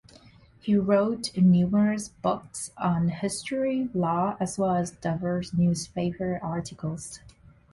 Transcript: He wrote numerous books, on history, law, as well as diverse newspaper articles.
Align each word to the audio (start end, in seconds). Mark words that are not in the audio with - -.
He 0.59 0.75
wrote 0.75 1.37
numerous 1.37 2.09
books, 2.09 2.71
on 2.75 3.09
history, 3.09 3.87
law, 3.93 4.35
as 4.39 4.57
well 4.57 4.75
as 4.77 4.89
diverse 4.89 5.53
newspaper 5.53 6.39
articles. 6.41 7.19